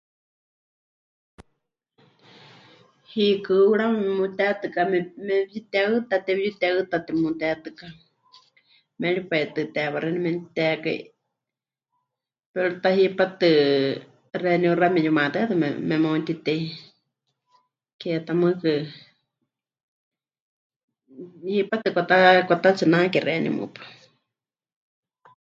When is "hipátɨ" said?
12.97-13.45, 21.55-21.87